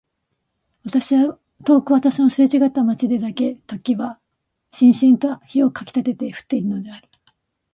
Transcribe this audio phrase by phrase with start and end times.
[1.63, 4.19] 遠く私のすれちがった街でだけ時は
[4.73, 7.07] しんしんと火をかきたてて降っているのである。